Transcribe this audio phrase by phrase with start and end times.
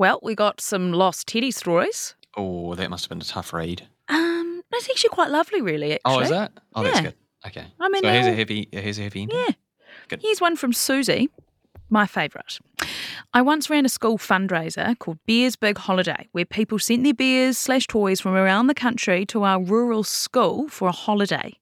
[0.00, 2.14] Well, we got some lost teddy stories.
[2.34, 3.86] Oh, that must have been a tough read.
[4.08, 5.92] Um, that's actually quite lovely, really.
[5.92, 6.14] Actually.
[6.14, 6.52] Oh, is that?
[6.74, 7.14] Oh, that's good.
[7.46, 7.66] Okay.
[7.78, 9.38] I mean, so here's a heavy, here's a heavy ending.
[9.38, 9.52] Yeah.
[10.08, 10.22] Good.
[10.22, 11.28] Here's one from Susie,
[11.90, 12.58] my favourite.
[13.34, 17.58] I once ran a school fundraiser called Bears Big Holiday, where people sent their beers
[17.58, 21.52] slash toys from around the country to our rural school for a holiday.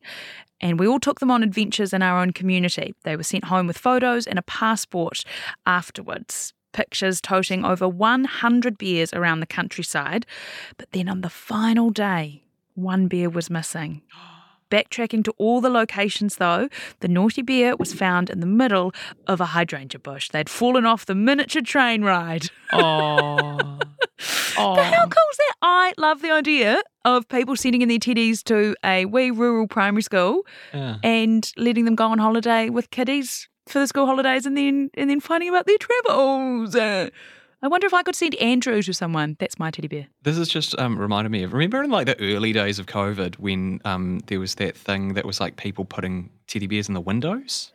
[0.61, 2.95] And we all took them on adventures in our own community.
[3.03, 5.25] They were sent home with photos and a passport
[5.67, 6.55] afterwards.
[6.73, 10.27] Pictures toting over 100 beers around the countryside.
[10.77, 14.03] But then on the final day, one beer was missing.
[14.71, 16.69] Backtracking to all the locations, though,
[17.01, 18.93] the naughty bear was found in the middle
[19.27, 20.29] of a hydrangea bush.
[20.29, 22.51] They'd fallen off the miniature train ride.
[22.75, 23.79] Oh.
[24.57, 25.55] But how cool is that?
[25.63, 30.03] I love the idea of people sending in their teddies to a wee rural primary
[30.03, 30.43] school
[30.75, 30.97] Yeah.
[31.03, 35.09] and letting them go on holiday with kiddies for the school holidays and then and
[35.11, 36.75] then finding about their travels.
[36.75, 37.11] Uh,
[37.61, 39.37] I wonder if I could send Andrew to someone.
[39.41, 40.07] That's my teddy bear.
[40.23, 43.39] This has just um, reminded me of remember in like the early days of COVID
[43.39, 47.01] when um, there was that thing that was like people putting teddy bears in the
[47.01, 47.73] windows.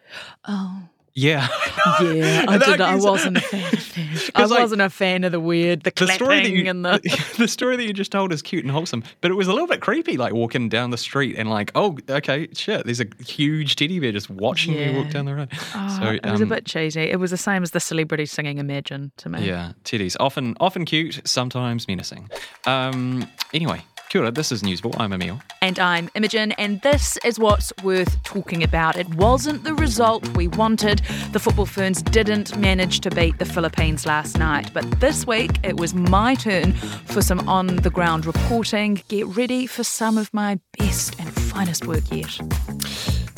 [0.48, 0.84] Oh.
[1.16, 1.48] Yeah.
[2.02, 4.32] Yeah, I, did, I wasn't a fan of that.
[4.36, 6.86] I like, wasn't a fan of the weird, the The story, that clapping you, and
[6.86, 7.34] the.
[7.38, 9.68] the story that you just told is cute and wholesome, but it was a little
[9.68, 13.76] bit creepy, like walking down the street and like, oh, okay, shit, there's a huge
[13.76, 15.50] teddy bear just watching you walk down the road.
[15.76, 17.02] Oh, so it was a um, bit cheesy.
[17.02, 19.46] It was the same as the celebrity singing "Imagine" to me.
[19.46, 20.16] Yeah, titties.
[20.22, 22.30] Often often cute, sometimes menacing.
[22.66, 24.94] Um, anyway, kia ora, this is Newsable.
[25.00, 25.40] I'm Emil.
[25.62, 28.96] And I'm Imogen, and this is what's worth talking about.
[28.96, 31.02] It wasn't the result we wanted.
[31.32, 35.78] The football ferns didn't manage to beat the Philippines last night, but this week it
[35.78, 39.02] was my turn for some on the ground reporting.
[39.08, 42.40] Get ready for some of my best and finest work yet.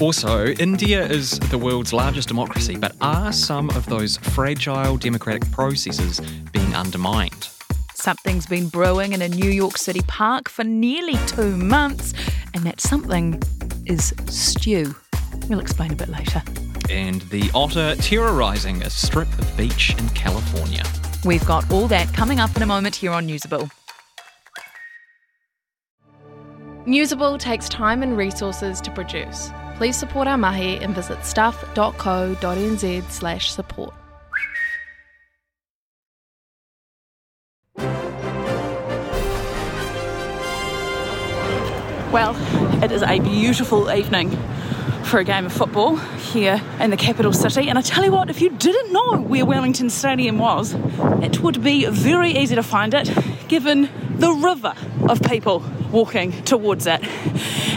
[0.01, 6.19] Also, India is the world's largest democracy, but are some of those fragile democratic processes
[6.51, 7.54] being undermined?
[8.05, 12.13] Something's been brewing in a New York City park for nearly two months,
[12.53, 13.41] and that something
[13.87, 14.93] is stew.
[15.49, 16.43] We'll explain a bit later.
[16.87, 20.83] And the otter terrorizing a strip of beach in California.
[21.25, 23.71] We've got all that coming up in a moment here on Newsable.
[26.85, 29.49] Newsable takes time and resources to produce.
[29.77, 33.01] Please support our mahi and visit stuff.co.nz
[42.15, 42.37] Well,
[42.81, 44.29] it is a beautiful evening
[45.03, 47.67] for a game of football here in the capital city.
[47.67, 50.73] And I tell you what, if you didn't know where Wellington Stadium was,
[51.21, 53.11] it would be very easy to find it
[53.49, 54.73] given the river
[55.09, 55.61] of people
[55.91, 57.03] walking towards it.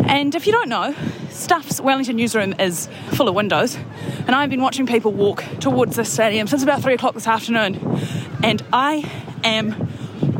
[0.08, 0.94] And if you don't know,
[1.30, 6.04] Stuff's Wellington newsroom is full of windows, and I've been watching people walk towards the
[6.04, 7.80] stadium since about three o'clock this afternoon,
[8.44, 9.02] and I
[9.42, 9.88] am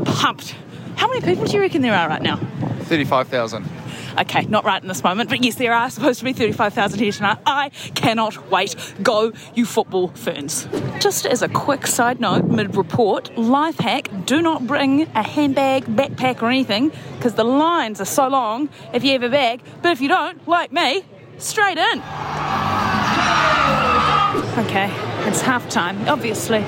[0.05, 0.55] pumped.
[0.95, 2.37] How many people do you reckon there are right now?
[2.85, 3.78] 35,000.
[4.21, 7.13] Okay, not right in this moment, but yes, there are supposed to be 35,000 here
[7.13, 7.39] tonight.
[7.47, 8.75] I cannot wait.
[9.01, 10.67] Go, you football ferns.
[10.99, 15.85] Just as a quick side note, mid report, life hack do not bring a handbag,
[15.85, 19.93] backpack, or anything because the lines are so long if you have a bag, but
[19.93, 21.05] if you don't, like me,
[21.39, 21.99] straight in.
[24.59, 24.93] Okay,
[25.29, 26.65] it's half time, obviously.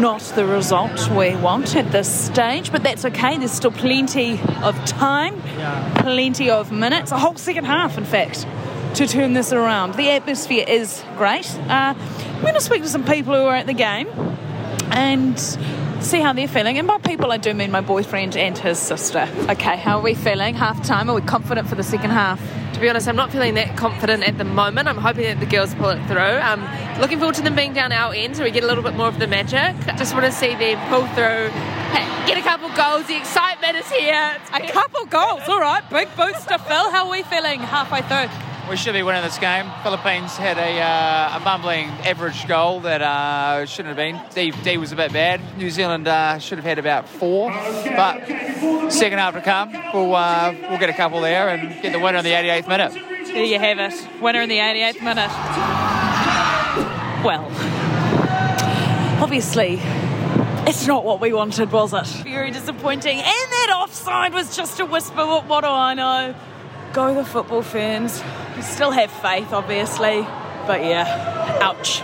[0.00, 3.38] Not the result we want at this stage, but that's okay.
[3.38, 5.40] There's still plenty of time,
[5.96, 8.46] plenty of minutes, a whole second half, in fact,
[8.96, 9.94] to turn this around.
[9.94, 11.50] The atmosphere is great.
[11.60, 14.08] Uh, I'm going to speak to some people who are at the game
[14.90, 15.38] and
[16.00, 16.78] see how they're feeling.
[16.78, 19.26] And by people, I do mean my boyfriend and his sister.
[19.48, 20.54] Okay, how are we feeling?
[20.54, 21.08] Half time?
[21.08, 22.38] Are we confident for the second half?
[22.76, 24.86] To be honest, I'm not feeling that confident at the moment.
[24.86, 26.18] I'm hoping that the girls pull it through.
[26.18, 26.60] Um,
[27.00, 29.08] looking forward to them being down our end so we get a little bit more
[29.08, 29.74] of the magic.
[29.96, 31.48] Just want to see them pull through,
[32.28, 33.06] get a couple goals.
[33.06, 34.36] The excitement is here.
[34.52, 35.88] A couple goals, all right.
[35.88, 36.90] Big boots to fill.
[36.90, 38.45] How are we feeling halfway through?
[38.68, 39.70] We should be winning this game.
[39.84, 44.20] Philippines had a, uh, a bumbling average goal that uh, shouldn't have been.
[44.34, 45.40] D, D was a bit bad.
[45.56, 47.52] New Zealand uh, should have had about four.
[47.52, 48.26] But
[48.90, 52.18] second half to come, we'll, uh, we'll get a couple there and get the winner
[52.18, 52.92] in the 88th minute.
[52.92, 54.20] There you have it.
[54.20, 55.30] Winner in the 88th minute.
[57.24, 57.46] Well,
[59.22, 59.78] obviously,
[60.66, 62.24] it's not what we wanted, was it?
[62.24, 63.18] Very disappointing.
[63.18, 65.24] And that offside was just a whisper.
[65.24, 66.34] What, what do I know?
[66.92, 68.22] Go the football ferns.
[68.62, 70.26] Still have faith, obviously.
[70.66, 72.02] But yeah, ouch.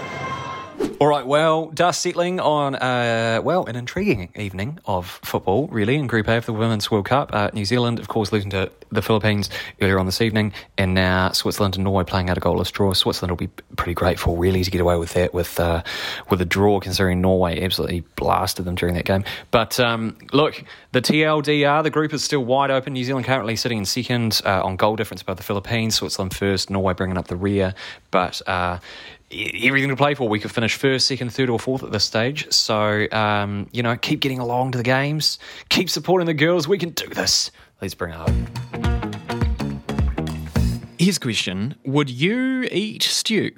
[1.02, 6.06] All right, well, dust settling on, uh, well, an intriguing evening of football, really, in
[6.06, 7.30] Group A of the Women's World Cup.
[7.32, 9.50] Uh, New Zealand, of course, losing to the Philippines
[9.80, 12.92] earlier on this evening, and now Switzerland and Norway playing out a goalless draw.
[12.92, 15.82] Switzerland will be pretty grateful, really, to get away with that with uh,
[16.30, 19.24] with a draw, considering Norway absolutely blasted them during that game.
[19.50, 20.62] But um, look,
[20.92, 22.92] the TLDR, the group is still wide open.
[22.92, 26.70] New Zealand currently sitting in second uh, on goal difference above the Philippines, Switzerland first,
[26.70, 27.74] Norway bringing up the rear.
[28.12, 28.78] But uh,
[29.32, 30.28] everything to play for.
[30.28, 32.50] We could finish first, second, third, or fourth at this stage.
[32.52, 35.38] So, um, you know, keep getting along to the games,
[35.68, 36.68] keep supporting the girls.
[36.68, 37.50] We can do this.
[37.80, 38.30] Let's bring it up.
[40.98, 43.52] Here's a question Would you eat stew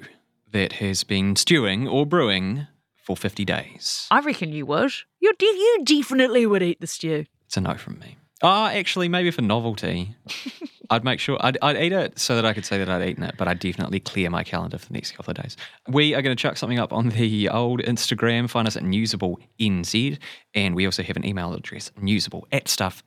[0.51, 4.07] that has been stewing or brewing for 50 days?
[4.09, 4.91] I reckon you would.
[5.19, 7.25] You, you definitely would eat the stew.
[7.45, 8.17] It's a no from me.
[8.47, 10.15] Oh, actually, maybe for novelty.
[10.91, 13.23] I'd make sure I'd, I'd eat it so that I could say that I'd eaten
[13.23, 15.57] it, but I'd definitely clear my calendar for the next couple of days.
[15.87, 18.47] We are going to chuck something up on the old Instagram.
[18.47, 20.19] Find us at newsablenz.
[20.53, 23.05] And we also have an email address, newsable at stuff.co.nz.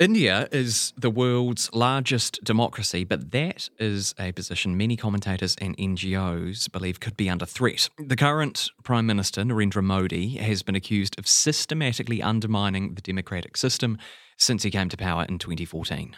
[0.00, 6.70] India is the world's largest democracy, but that is a position many commentators and NGOs
[6.72, 7.88] believe could be under threat.
[7.98, 13.96] The current Prime Minister, Narendra Modi, has been accused of systematically undermining the democratic system
[14.36, 16.16] since he came to power in 2014.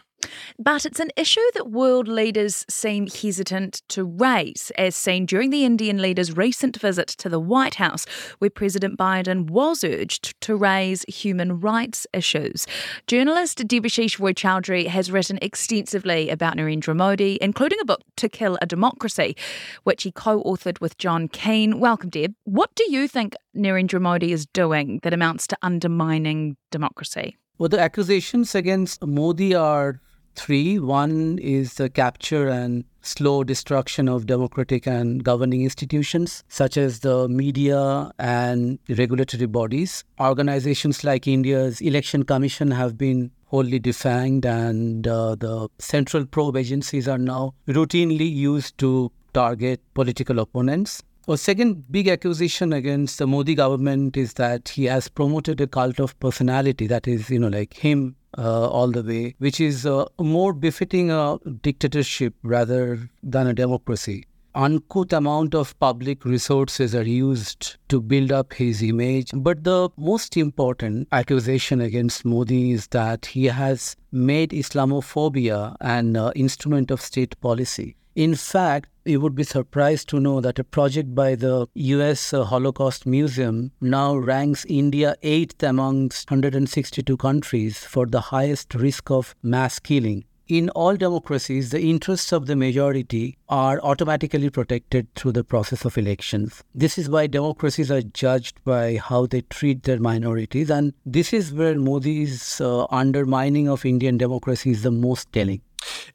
[0.59, 5.65] But it's an issue that world leaders seem hesitant to raise, as seen during the
[5.65, 8.07] Indian leader's recent visit to the White House,
[8.39, 12.67] where President Biden was urged to raise human rights issues.
[13.07, 18.59] Journalist Debashish Roy Chowdhury has written extensively about Narendra Modi, including a book, To Kill
[18.63, 19.37] a Democracy,
[19.85, 21.81] which he co authored with John Keane.
[21.81, 22.35] Welcome, Deb.
[22.45, 27.37] What do you think Narendra Modi is doing that amounts to undermining democracy?
[27.59, 30.01] Well, the accusations against Modi are
[30.37, 30.79] three.
[30.79, 37.29] One is the capture and slow destruction of democratic and governing institutions, such as the
[37.29, 40.05] media and regulatory bodies.
[40.21, 47.09] Organizations like India's Election Commission have been wholly defanged, and uh, the central probe agencies
[47.09, 51.03] are now routinely used to target political opponents.
[51.29, 55.99] A second big accusation against the Modi government is that he has promoted a cult
[55.99, 60.05] of personality, that is, you know, like him uh, all the way, which is uh,
[60.21, 64.25] more befitting a dictatorship rather than a democracy.
[64.55, 69.33] Uncouth amount of public resources are used to build up his image.
[69.35, 76.31] But the most important accusation against Modi is that he has made Islamophobia an uh,
[76.37, 77.97] instrument of state policy.
[78.15, 82.45] In fact, you would be surprised to know that a project by the US uh,
[82.45, 89.79] Holocaust Museum now ranks India eighth amongst 162 countries for the highest risk of mass
[89.79, 90.25] killing.
[90.49, 95.99] In all democracies, the interests of the majority are automatically protected through the process of
[95.99, 96.63] elections.
[96.73, 101.53] This is why democracies are judged by how they treat their minorities, and this is
[101.53, 105.63] where Modi's uh, undermining of Indian democracy is the most telling.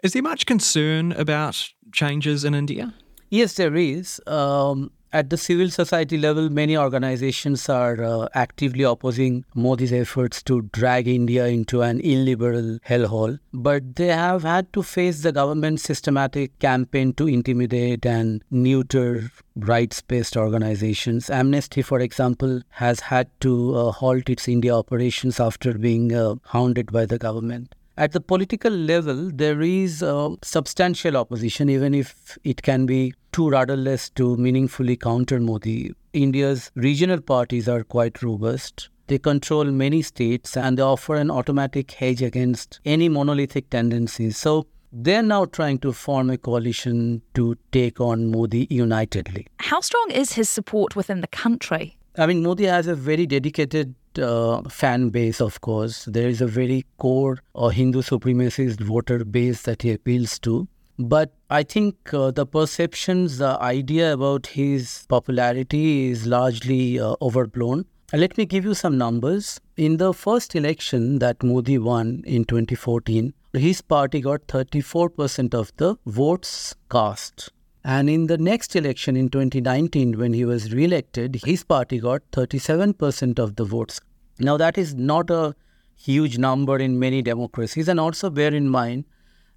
[0.04, 2.94] Is there much concern about changes in India?
[3.30, 4.19] Yes, there is.
[4.28, 10.62] Um, at the civil society level, many organizations are uh, actively opposing Modi's efforts to
[10.74, 13.40] drag India into an illiberal hellhole.
[13.54, 20.02] But they have had to face the government's systematic campaign to intimidate and neuter rights
[20.02, 21.30] based organizations.
[21.30, 26.92] Amnesty, for example, has had to uh, halt its India operations after being uh, hounded
[26.92, 27.75] by the government.
[28.01, 30.03] At the political level, there is
[30.42, 35.94] substantial opposition, even if it can be too rudderless to meaningfully counter Modi.
[36.12, 38.89] India's regional parties are quite robust.
[39.05, 44.36] They control many states and they offer an automatic hedge against any monolithic tendencies.
[44.36, 49.46] So they're now trying to form a coalition to take on Modi unitedly.
[49.60, 52.00] How strong is his support within the country?
[52.17, 56.06] I mean, Modi has a very dedicated uh, fan base, of course.
[56.06, 60.68] There is a very core uh, Hindu supremacist voter base that he appeals to.
[61.00, 67.86] But I think uh, the perceptions, the idea about his popularity is largely uh, overblown.
[68.13, 69.60] Let me give you some numbers.
[69.77, 75.96] In the first election that Modi won in 2014, his party got 34% of the
[76.06, 77.50] votes cast.
[77.83, 82.21] And in the next election in 2019, when he was re elected, his party got
[82.31, 84.00] 37% of the votes.
[84.39, 85.55] Now, that is not a
[85.95, 87.88] huge number in many democracies.
[87.88, 89.05] And also bear in mind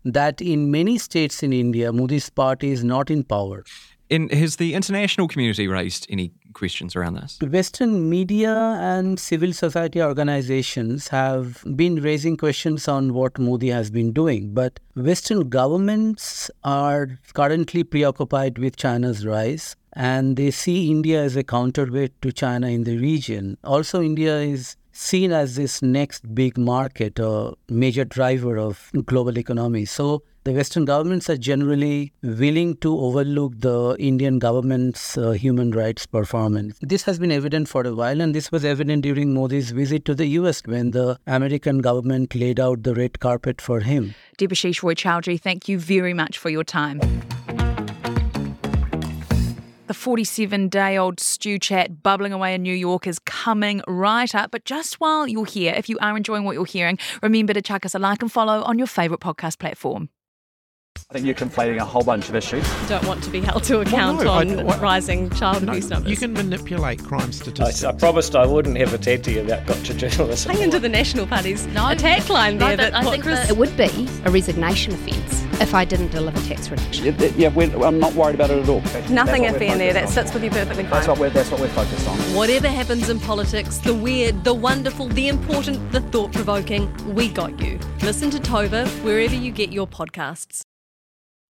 [0.04, 3.64] that in many states in India, Modi's party is not in power.
[4.10, 7.38] And has the international community raised any questions around this?
[7.40, 14.12] Western media and civil society organizations have been raising questions on what Modi has been
[14.12, 21.36] doing, but Western governments are currently preoccupied with China's rise and they see India as
[21.36, 23.56] a counterweight to China in the region.
[23.62, 29.84] Also, India is seen as this next big market or major driver of global economy.
[29.84, 36.04] So the Western governments are generally willing to overlook the Indian government's uh, human rights
[36.06, 36.78] performance.
[36.82, 40.14] This has been evident for a while, and this was evident during Modi's visit to
[40.14, 44.14] the US when the American government laid out the red carpet for him.
[44.38, 47.00] Debashish Roy Chowdhury, thank you very much for your time.
[49.86, 54.50] The 47 day old stew chat bubbling away in New York is coming right up.
[54.50, 57.84] But just while you're here, if you are enjoying what you're hearing, remember to chuck
[57.84, 60.08] us a like and follow on your favourite podcast platform.
[61.10, 62.64] I think you're conflating a whole bunch of issues.
[62.88, 66.08] Don't want to be held to account no, on I- what- rising child abuse numbers.
[66.10, 67.82] You can manipulate crime statistics.
[67.84, 70.52] I promised I wouldn't have a tat to you about gotcha journalism.
[70.52, 72.76] Hang into the National Party's attack line there.
[72.76, 75.23] but that I think Chris- that it would be a resignation offence
[75.60, 77.04] if I didn't deliver tax reduction.
[77.04, 78.80] Yeah, yeah, we're, I'm not worried about it at all.
[79.10, 79.92] Nothing that's iffy in there.
[79.92, 82.16] That sits with you perfectly That's what we're that's what we're focused on.
[82.34, 87.60] Whatever happens in politics, the weird, the wonderful, the important, the thought provoking, we got
[87.60, 87.78] you.
[88.02, 90.62] Listen to Tova wherever you get your podcasts.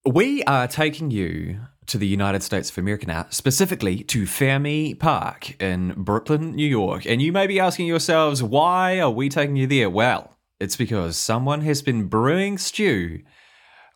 [0.07, 5.61] We are taking you to the United States of America now, specifically to Fermi Park
[5.61, 7.07] in Brooklyn, New York.
[7.07, 9.91] And you may be asking yourselves, why are we taking you there?
[9.91, 13.21] Well, it's because someone has been brewing stew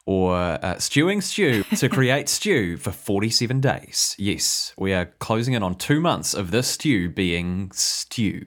[0.09, 4.17] or uh, stewing stew to create stew for 47 days.
[4.19, 8.47] Yes, we are closing in on two months of this stew being stew.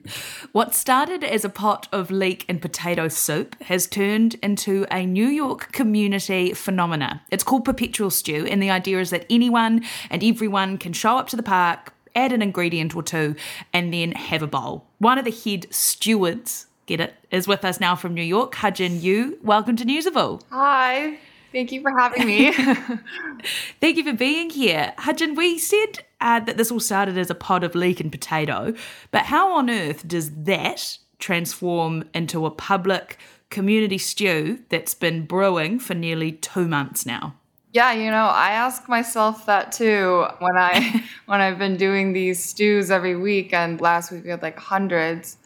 [0.50, 5.28] What started as a pot of leek and potato soup has turned into a New
[5.28, 7.22] York community phenomena.
[7.30, 11.28] It's called perpetual stew, and the idea is that anyone and everyone can show up
[11.28, 13.36] to the park, add an ingredient or two,
[13.72, 14.88] and then have a bowl.
[14.98, 19.00] One of the head stewards, get it, is with us now from New York, Hajin
[19.00, 19.38] Yu.
[19.44, 20.42] Welcome to Newsable.
[20.50, 21.20] Hi.
[21.52, 22.52] Thank you for having me.
[23.80, 24.94] Thank you for being here.
[24.98, 28.74] Hajin, we said uh, that this all started as a pot of leek and potato,
[29.10, 33.18] but how on earth does that transform into a public
[33.50, 37.34] community stew that's been brewing for nearly two months now?
[37.72, 42.42] yeah, you know, I ask myself that too when I when I've been doing these
[42.44, 45.38] stews every week and last week we had like hundreds.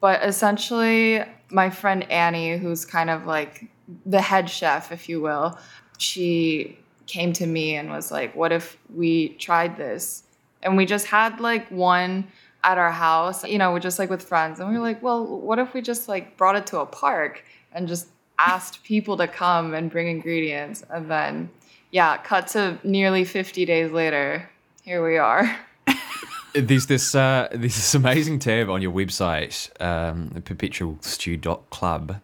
[0.00, 3.66] But essentially my friend Annie, who's kind of like
[4.06, 5.58] the head chef, if you will,
[5.98, 10.24] she came to me and was like, What if we tried this?
[10.62, 12.26] And we just had like one
[12.62, 14.60] at our house, you know, we're just like with friends.
[14.60, 17.44] And we were like, Well, what if we just like brought it to a park
[17.72, 20.84] and just asked people to come and bring ingredients?
[20.90, 21.50] And then,
[21.90, 24.48] yeah, cut to nearly 50 days later,
[24.82, 25.56] here we are.
[26.54, 32.20] There's this uh, this amazing tab on your website, um, perpetualstew.club,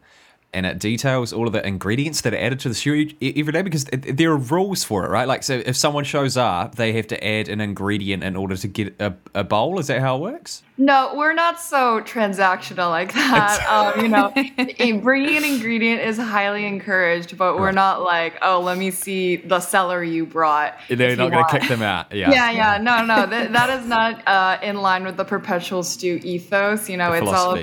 [0.57, 3.53] and it details all of the ingredients that are added to the stew e- every
[3.53, 5.29] day because there are rules for it, right?
[5.29, 8.67] Like, so if someone shows up, they have to add an ingredient in order to
[8.69, 9.79] get a, a bowl.
[9.79, 10.63] Is that how it works?
[10.79, 13.67] No, we're not so transactional like that.
[13.67, 18.77] um, you know, bringing an ingredient is highly encouraged, but we're not like, oh, let
[18.77, 20.75] me see the celery you brought.
[20.89, 22.07] They're not going to kick them out.
[22.17, 22.31] Yeah.
[22.31, 26.21] Yeah, yeah, no, no, that, that is not uh, in line with the perpetual stew
[26.23, 26.89] ethos.
[26.89, 27.61] You know, The it's all philosophy,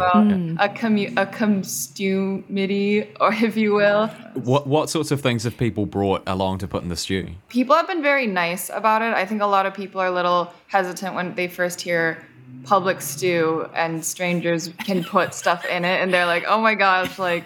[0.56, 2.83] about a commu- a constumity,
[3.20, 4.08] or if you will.
[4.36, 7.28] What what sorts of things have people brought along to put in the stew?
[7.50, 9.13] People have been very nice about it.
[9.13, 12.24] I think a lot of people are a little hesitant when they first hear
[12.63, 17.20] public stew and strangers can put stuff in it, and they're like, "Oh my gosh!"
[17.20, 17.46] Like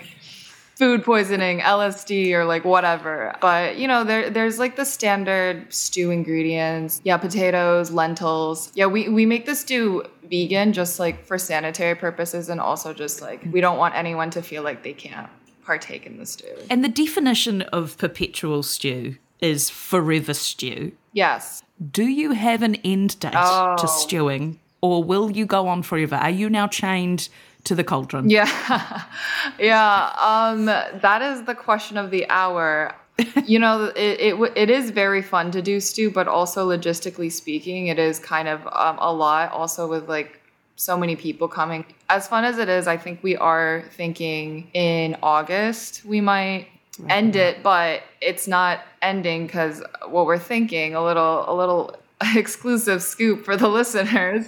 [0.78, 3.36] food poisoning, LSD, or like whatever.
[3.42, 7.02] But you know, there there's like the standard stew ingredients.
[7.04, 8.72] Yeah, potatoes, lentils.
[8.76, 13.22] Yeah, we we make the stew vegan just like for sanitary purposes, and also just
[13.22, 15.30] like we don't want anyone to feel like they can't
[15.66, 16.54] partake in the stew.
[16.70, 20.94] And the definition of perpetual stew is forever stew.
[21.14, 21.64] Yes.
[21.92, 23.76] Do you have an end date Oh.
[23.78, 26.16] to stewing, or will you go on forever?
[26.16, 27.30] Are you now chained
[27.68, 28.30] to the cauldron?
[28.30, 29.04] Yeah.
[29.60, 30.12] yeah.
[30.18, 32.96] Um, that is the question of the hour.
[33.46, 37.88] you know, it, it, it is very fun to do stew, but also logistically speaking,
[37.88, 40.40] it is kind of um, a lot also with like
[40.76, 41.86] so many people coming.
[42.10, 46.68] As fun as it is, I think we are thinking in August we might
[47.10, 51.96] end it, but it's not ending because what we're thinking a little, a little
[52.36, 54.48] exclusive scoop for the listeners.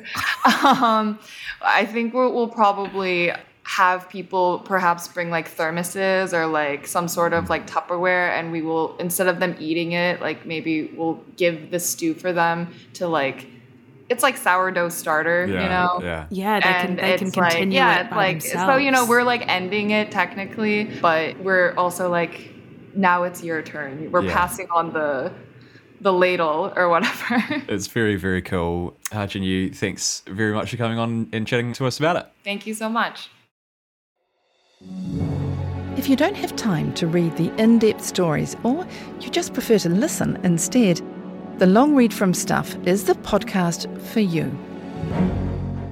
[0.66, 1.20] um,
[1.62, 3.32] I think we'll, we'll probably
[3.64, 8.64] have people perhaps bring like thermoses or like some sort of like Tupperware and we
[8.64, 13.08] will instead of them eating it like maybe we'll give the stew for them to
[13.08, 13.46] like
[14.10, 16.00] it's like sourdough starter, Yeah, you know.
[16.02, 16.26] yeah.
[16.32, 18.78] Yeah, they can- And they can it's like- continue yeah, it it's by like so
[18.78, 22.50] you know we're like ending it technically, but we're also like
[22.96, 24.10] now it's your turn.
[24.12, 24.34] We're Yeah.
[24.36, 25.32] passing on the
[26.02, 27.64] the ladle or whatever.
[27.68, 28.98] It's very, very cool.
[29.12, 32.26] Hajin Yu, thanks very much for coming on and chatting to us about it.
[32.44, 33.30] Thank you so much.
[35.98, 38.88] If you don't have time to read the in depth stories or
[39.20, 41.02] you just prefer to listen instead,
[41.58, 44.50] the Long Read from Stuff is the podcast for you.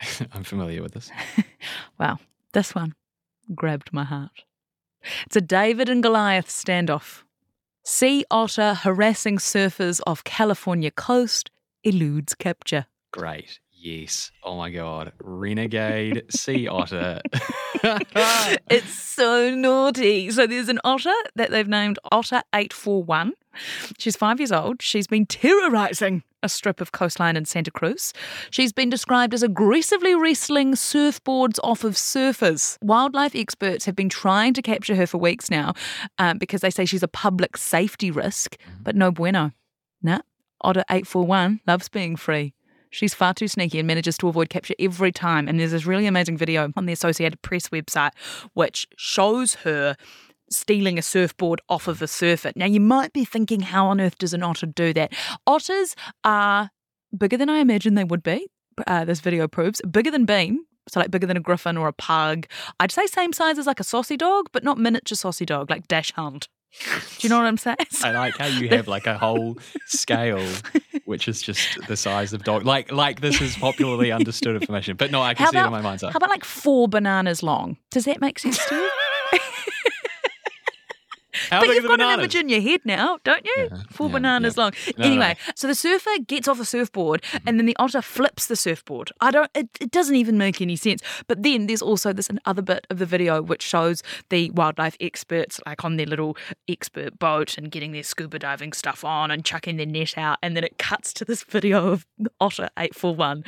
[0.32, 1.10] I'm familiar with this.
[1.98, 2.20] Well,
[2.52, 2.94] this one
[3.52, 4.44] grabbed my heart.
[5.26, 7.24] It's a David and Goliath standoff.
[7.82, 11.50] Sea otter harassing surfers off California coast
[11.82, 12.86] eludes capture.
[13.10, 13.58] Great.
[13.72, 14.30] Yes.
[14.42, 15.12] Oh my God.
[15.20, 17.20] Renegade sea otter.
[18.70, 20.30] it's so naughty.
[20.30, 23.32] So there's an otter that they've named Otter 841.
[23.98, 24.82] She's five years old.
[24.82, 28.12] She's been terrorizing a strip of coastline in Santa Cruz.
[28.50, 32.76] She's been described as aggressively wrestling surfboards off of surfers.
[32.82, 35.74] Wildlife experts have been trying to capture her for weeks now
[36.18, 39.52] um, because they say she's a public safety risk, but no bueno.
[40.02, 40.20] Nah,
[40.60, 42.54] Otter 841 loves being free.
[42.90, 45.46] She's far too sneaky and manages to avoid capture every time.
[45.46, 48.12] And there's this really amazing video on the Associated Press website
[48.54, 49.96] which shows her
[50.50, 52.52] stealing a surfboard off of a surfer.
[52.56, 55.12] Now, you might be thinking, how on earth does an otter do that?
[55.46, 56.70] Otters are
[57.16, 58.48] bigger than I imagined they would be.
[58.86, 60.64] Uh, this video proves bigger than Bean.
[60.88, 62.46] So, like bigger than a griffin or a pug.
[62.80, 65.86] I'd say same size as like a saucy dog, but not miniature saucy dog, like
[65.86, 66.48] dachshund.
[66.82, 67.76] Do you know what I'm saying?
[68.02, 70.46] I like how you have like a whole scale,
[71.04, 72.64] which is just the size of dog.
[72.64, 75.70] Like, like this is popularly understood information, but no, I can How see it in
[75.70, 76.10] my mind's eye.
[76.10, 77.76] how about like four bananas long?
[77.90, 78.90] Does that make sense to you?
[81.50, 83.70] How but you've got an image in your head now, don't you?
[83.90, 84.72] Four bananas long.
[84.96, 85.52] No, no, anyway, no.
[85.54, 87.48] so the surfer gets off a surfboard Mm-hmm.
[87.48, 89.10] and then the otter flips the surfboard.
[89.20, 91.02] I don't, it, it doesn't even make any sense.
[91.26, 95.60] But then there's also this other bit of the video which shows the wildlife experts
[95.66, 96.36] like on their little
[96.68, 100.38] expert boat and getting their scuba diving stuff on and chucking their net out.
[100.42, 102.06] And then it cuts to this video of
[102.40, 103.44] Otter 841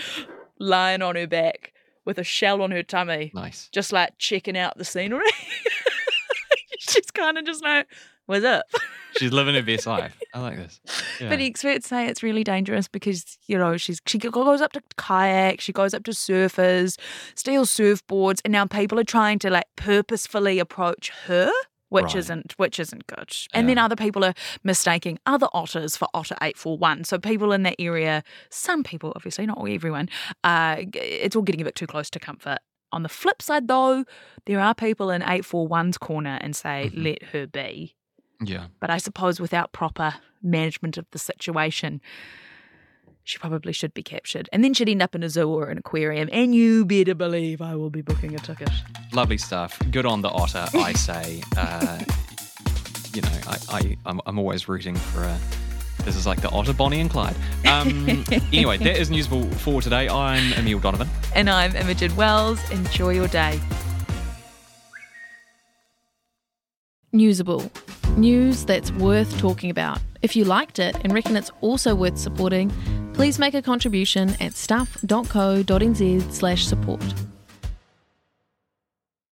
[0.58, 1.72] lying on her back
[2.04, 3.30] with a shell on her tummy.
[3.34, 3.68] Nice.
[3.72, 5.24] Just like checking out the scenery.
[6.92, 7.86] She's kind of just like,
[8.26, 8.64] what's up?
[9.18, 10.16] She's living her best life.
[10.34, 10.80] I like this.
[11.20, 11.28] Yeah.
[11.28, 15.60] But experts say it's really dangerous because you know she's she goes up to kayak,
[15.60, 16.98] she goes up to surfers,
[17.34, 21.50] steals surfboards, and now people are trying to like purposefully approach her,
[21.90, 22.16] which Right.
[22.16, 23.30] isn't which isn't good.
[23.52, 24.32] And then other people are
[24.64, 27.04] mistaking other otters for Otter eight four one.
[27.04, 30.08] So people in that area, some people obviously not everyone,
[30.42, 32.60] uh, it's all getting a bit too close to comfort.
[32.92, 34.04] On the flip side, though,
[34.46, 37.02] there are people in 841's corner and say, Mm-hmm.
[37.02, 37.94] let her be.
[38.44, 38.66] yeah.
[38.80, 42.00] But I suppose without proper management of the situation,
[43.22, 44.48] she probably should be captured.
[44.52, 46.28] And then she'd end up in a zoo or an aquarium.
[46.32, 48.70] And you better believe I will be booking a ticket.
[49.12, 49.78] Lovely stuff.
[49.90, 51.42] Good on the otter, I say.
[51.56, 52.00] Uh,
[53.14, 55.38] you know, I, I, I'm, I'm always rooting for a.
[56.04, 57.36] This is like the otter, Bonnie and Clyde.
[57.66, 60.08] Um, anyway, that is Newsable for today.
[60.08, 61.08] I'm Emil Donovan.
[61.34, 62.58] And I'm Imogen Wells.
[62.70, 63.60] Enjoy your day.
[67.12, 67.70] Newsable.
[68.16, 69.98] News that's worth talking about.
[70.22, 72.70] If you liked it and reckon it's also worth supporting,
[73.14, 77.02] please make a contribution at stuff.co.nz slash support.